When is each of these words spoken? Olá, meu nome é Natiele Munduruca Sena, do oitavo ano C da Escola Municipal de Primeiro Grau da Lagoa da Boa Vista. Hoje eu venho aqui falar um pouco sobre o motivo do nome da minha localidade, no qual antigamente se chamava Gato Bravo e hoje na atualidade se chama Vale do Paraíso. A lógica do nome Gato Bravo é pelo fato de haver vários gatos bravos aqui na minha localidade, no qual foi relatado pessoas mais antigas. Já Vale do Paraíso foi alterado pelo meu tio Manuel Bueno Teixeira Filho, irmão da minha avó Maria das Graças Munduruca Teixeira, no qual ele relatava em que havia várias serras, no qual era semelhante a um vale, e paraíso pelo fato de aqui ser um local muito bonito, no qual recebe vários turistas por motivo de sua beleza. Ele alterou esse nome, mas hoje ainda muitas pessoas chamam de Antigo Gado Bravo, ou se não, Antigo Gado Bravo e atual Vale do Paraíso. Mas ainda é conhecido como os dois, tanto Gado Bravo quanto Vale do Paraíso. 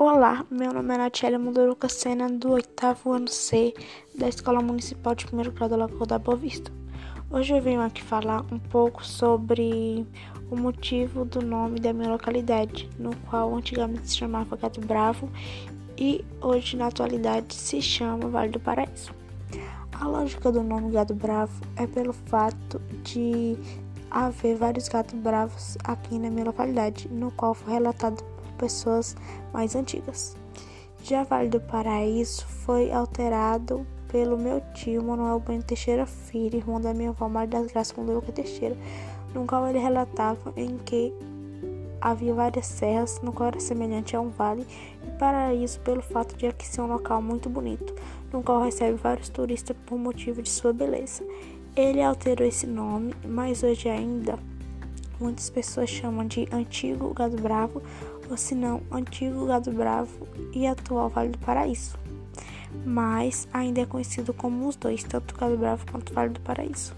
Olá, 0.00 0.46
meu 0.48 0.72
nome 0.72 0.94
é 0.94 0.96
Natiele 0.96 1.38
Munduruca 1.38 1.88
Sena, 1.88 2.30
do 2.30 2.52
oitavo 2.52 3.10
ano 3.10 3.26
C 3.26 3.74
da 4.14 4.28
Escola 4.28 4.62
Municipal 4.62 5.12
de 5.12 5.26
Primeiro 5.26 5.50
Grau 5.50 5.68
da 5.68 5.74
Lagoa 5.74 6.06
da 6.06 6.20
Boa 6.20 6.36
Vista. 6.36 6.70
Hoje 7.28 7.52
eu 7.52 7.60
venho 7.60 7.80
aqui 7.80 8.00
falar 8.00 8.44
um 8.52 8.60
pouco 8.60 9.04
sobre 9.04 10.06
o 10.52 10.56
motivo 10.56 11.24
do 11.24 11.42
nome 11.42 11.80
da 11.80 11.92
minha 11.92 12.10
localidade, 12.10 12.88
no 12.96 13.10
qual 13.28 13.52
antigamente 13.52 14.08
se 14.08 14.18
chamava 14.18 14.56
Gato 14.56 14.80
Bravo 14.80 15.28
e 15.96 16.24
hoje 16.40 16.76
na 16.76 16.86
atualidade 16.86 17.52
se 17.52 17.82
chama 17.82 18.28
Vale 18.28 18.52
do 18.52 18.60
Paraíso. 18.60 19.12
A 19.90 20.06
lógica 20.06 20.52
do 20.52 20.62
nome 20.62 20.92
Gato 20.92 21.12
Bravo 21.12 21.60
é 21.74 21.88
pelo 21.88 22.12
fato 22.12 22.80
de 23.02 23.58
haver 24.08 24.54
vários 24.54 24.88
gatos 24.88 25.18
bravos 25.18 25.76
aqui 25.82 26.20
na 26.20 26.30
minha 26.30 26.44
localidade, 26.44 27.08
no 27.08 27.32
qual 27.32 27.52
foi 27.52 27.72
relatado 27.72 28.22
pessoas 28.58 29.16
mais 29.52 29.74
antigas. 29.74 30.36
Já 31.02 31.22
Vale 31.22 31.48
do 31.48 31.60
Paraíso 31.60 32.44
foi 32.46 32.92
alterado 32.92 33.86
pelo 34.08 34.36
meu 34.36 34.60
tio 34.74 35.02
Manuel 35.02 35.40
Bueno 35.40 35.62
Teixeira 35.62 36.06
Filho, 36.06 36.56
irmão 36.56 36.80
da 36.80 36.92
minha 36.92 37.10
avó 37.10 37.28
Maria 37.28 37.60
das 37.60 37.72
Graças 37.72 37.96
Munduruca 37.96 38.32
Teixeira, 38.32 38.76
no 39.34 39.46
qual 39.46 39.68
ele 39.68 39.78
relatava 39.78 40.52
em 40.56 40.76
que 40.78 41.14
havia 42.00 42.34
várias 42.34 42.66
serras, 42.66 43.20
no 43.22 43.32
qual 43.32 43.48
era 43.48 43.60
semelhante 43.60 44.16
a 44.16 44.20
um 44.20 44.28
vale, 44.28 44.66
e 45.06 45.10
paraíso 45.18 45.80
pelo 45.80 46.02
fato 46.02 46.36
de 46.36 46.46
aqui 46.46 46.66
ser 46.66 46.80
um 46.80 46.86
local 46.86 47.20
muito 47.20 47.48
bonito, 47.48 47.94
no 48.32 48.42
qual 48.42 48.62
recebe 48.62 48.96
vários 48.96 49.28
turistas 49.28 49.76
por 49.86 49.98
motivo 49.98 50.42
de 50.42 50.50
sua 50.50 50.72
beleza. 50.72 51.24
Ele 51.76 52.02
alterou 52.02 52.46
esse 52.46 52.66
nome, 52.66 53.14
mas 53.24 53.62
hoje 53.62 53.88
ainda 53.88 54.38
muitas 55.20 55.50
pessoas 55.50 55.90
chamam 55.90 56.26
de 56.26 56.48
Antigo 56.52 57.12
Gado 57.14 57.36
Bravo, 57.36 57.82
ou 58.30 58.36
se 58.36 58.54
não, 58.54 58.82
Antigo 58.90 59.46
Gado 59.46 59.70
Bravo 59.72 60.26
e 60.52 60.66
atual 60.66 61.08
Vale 61.08 61.30
do 61.30 61.38
Paraíso. 61.38 61.98
Mas 62.84 63.48
ainda 63.52 63.80
é 63.80 63.86
conhecido 63.86 64.32
como 64.32 64.68
os 64.68 64.76
dois, 64.76 65.02
tanto 65.02 65.34
Gado 65.34 65.56
Bravo 65.56 65.86
quanto 65.90 66.12
Vale 66.12 66.30
do 66.30 66.40
Paraíso. 66.40 66.94